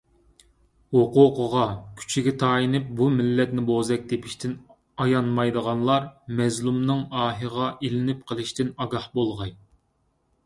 [0.95, 1.65] ھوقۇقىغا،
[1.99, 4.55] كۈچىگە تايىنىپ بۇ مىللەتنى بوزەك تېپىشتىن
[5.05, 6.07] ئايانمايدىغانلار
[6.39, 9.55] مەزلۇمنىڭ ئاھىغا ئىلىنىپ قىلىشتىن ئاگاھ بولغاي.